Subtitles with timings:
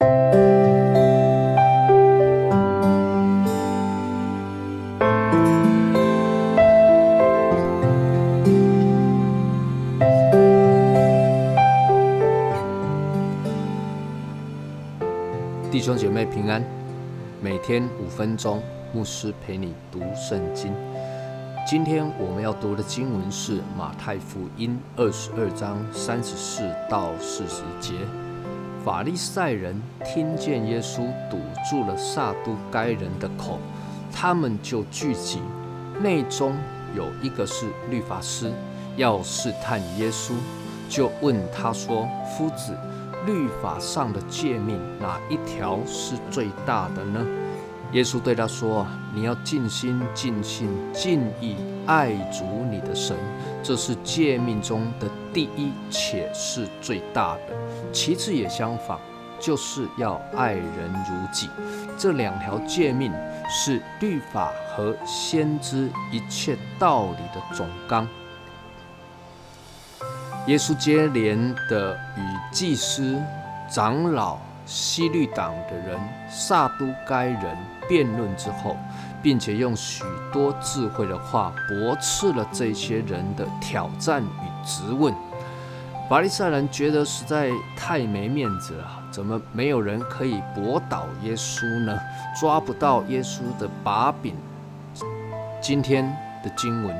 [0.00, 0.08] 弟
[15.80, 16.64] 兄姐妹平安，
[17.42, 18.62] 每天五分钟，
[18.94, 20.72] 牧师陪你读圣经。
[21.68, 27.94] 今天我们要读的经文是马太福音二十二章三十四到四十节。
[28.84, 33.58] 法利赛人听见耶稣堵住了撒都该人的口，
[34.10, 35.40] 他们就聚集，
[36.02, 36.54] 内中
[36.96, 38.50] 有一个是律法师，
[38.96, 40.32] 要试探耶稣，
[40.88, 42.74] 就问他说：“夫子。”
[43.26, 47.20] 律法上的诫命哪一条是最大的呢？
[47.92, 53.16] 耶稣对他说：“你要尽心、尽性、尽意爱主你的神，
[53.64, 57.92] 这是诫命中的第一，且是最大的。
[57.92, 59.00] 其次也相仿，
[59.40, 61.50] 就是要爱人如己。
[61.98, 63.12] 这两条诫命
[63.48, 68.06] 是律法和先知一切道理的总纲。”
[70.46, 72.20] 耶稣接连的与
[72.52, 73.20] 祭司、
[73.68, 74.38] 长老、
[74.72, 75.98] 西律党的人、
[76.30, 77.56] 撒都该人
[77.88, 78.76] 辩论之后，
[79.20, 85.12] 并且用许多智慧的话驳斥了这些人的挑战与质问。
[86.08, 91.98] 法利赛人觉得实在太没面子了，怎么没有人可以驳倒耶稣呢？
[92.40, 94.36] 抓不到耶稣的把柄。
[95.60, 96.04] 今天
[96.44, 96.96] 的经文。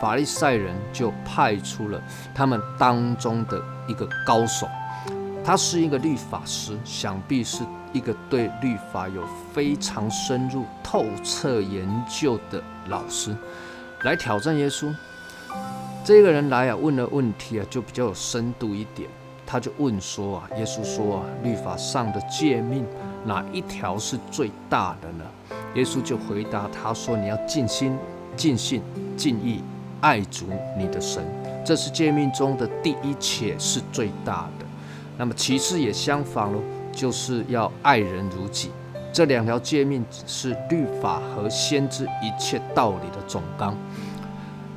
[0.00, 1.98] 法利赛人就派出了
[2.34, 4.68] 他们当中的一个高手，
[5.44, 13.36] 他是一个律法师，想必是一个对律法有非常深入透彻研究的老师，
[14.04, 14.90] 来挑战耶稣。
[16.02, 19.08] 这个人来啊，问的问题啊，就比较有深度一点。
[19.46, 22.86] 他就问说啊，耶稣说啊，律法上的诫命
[23.26, 25.24] 哪一条是最大的呢？
[25.74, 27.94] 耶稣就回答他说：你要尽心、
[28.34, 28.82] 尽性、
[29.14, 29.62] 尽意。
[30.00, 30.46] 爱主
[30.76, 31.24] 你的神，
[31.64, 34.63] 这是诫命中的第一，且是最大的。
[35.16, 36.60] 那么其次也相仿喽，
[36.92, 38.70] 就是要爱人如己。
[39.12, 43.76] 这两条诫命是律法和先知一切道理的总纲。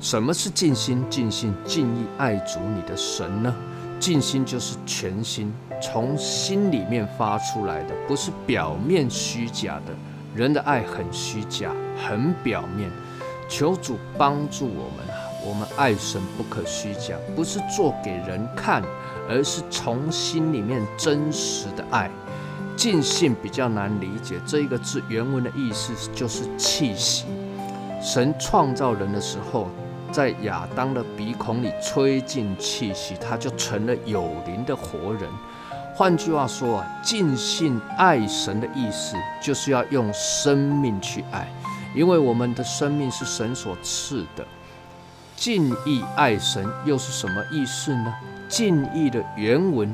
[0.00, 3.54] 什么是尽心、尽性、尽意爱主你的神呢？
[4.00, 9.94] 尽心就是全心，从心里面发出来的，不是表面虚假的。
[10.34, 11.70] 人的爱很虚假，
[12.06, 12.90] 很表面。
[13.48, 15.06] 求主帮助我们！
[15.46, 18.82] 我们爱神不可虚假，不是做给人看，
[19.28, 22.10] 而是从心里面真实的爱。
[22.76, 27.24] 尽兴比较难理解，这一个字原文的意思就是气息。
[28.02, 29.68] 神创造人的时候，
[30.10, 35.30] 在亚当的鼻孔里吹进气息，他就成了有灵的活人。
[35.94, 41.48] 换句话说啊，尽兴爱神的意思，就是要用生命去爱。
[41.94, 44.44] 因为我们的生命是神所赐的，
[45.36, 48.14] 敬意爱神又是什么意思呢？
[48.48, 49.92] 敬意的原文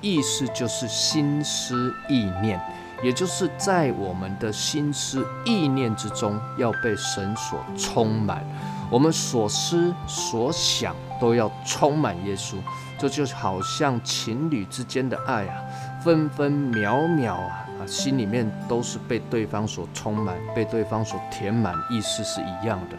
[0.00, 2.60] 意思就是心思意念，
[3.02, 8.44] 也就是在我们的心思意念之中要被神所充满，
[8.90, 12.54] 我们所思所想都要充满耶稣，
[12.98, 15.62] 这就好像情侣之间的爱啊，
[16.02, 17.66] 分分秒秒啊。
[17.80, 22.96] 啊，心里面都是被对方所充满，被对方所填满，意思是一样的。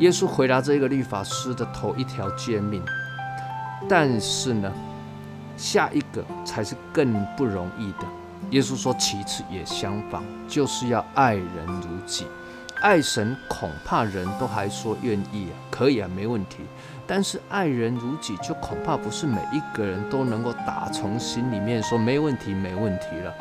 [0.00, 2.82] 耶稣回答这个律法师的头一条诫命，
[3.88, 4.72] 但是呢，
[5.56, 8.06] 下一个才是更不容易的。
[8.50, 12.26] 耶稣说，其次也相仿，就是要爱人如己。
[12.80, 16.58] 爱神恐怕人都还说愿意啊，可以啊，没问题。
[17.06, 23.32] 但是爱人如己，就恐怕不是每一个人都能够打从心里面说没问题，没问题了。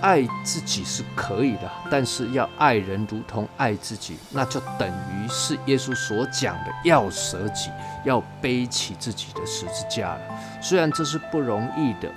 [0.00, 7.70] 爱自己是可以的，但是要爱人如同爱自己，那就等于是耶稣所讲的要舍己，
[8.04, 10.20] 要背起自己的十字架了。
[10.60, 12.12] 虽然这是不容易的，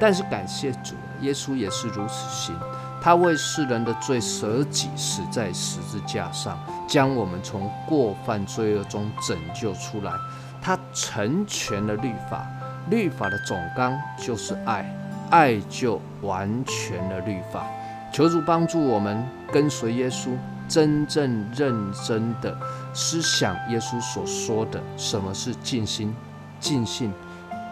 [0.00, 2.56] 但是感谢主，耶稣也是如此行，
[3.02, 10.12] 他为世人的罪舍己，死在十字架上，将我们从过犯罪恶中拯救出来。
[10.62, 12.46] 他成全了律法，
[12.88, 14.88] 律法的总纲就是爱。
[15.30, 17.66] 爱就完全了律法，
[18.12, 20.28] 求主帮助我们跟随耶稣，
[20.72, 22.56] 真正认真的
[22.94, 26.14] 思想耶稣所说的什么是尽心、
[26.58, 27.12] 尽性、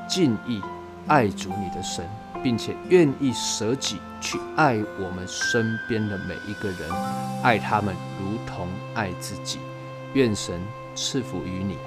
[0.07, 0.61] 尽意
[1.07, 2.07] 爱主你的神，
[2.43, 6.91] 并且愿意舍己去爱我们身边的每一个人，
[7.43, 9.59] 爱他们如同爱自己。
[10.13, 10.61] 愿神
[10.95, 11.79] 赐福于你。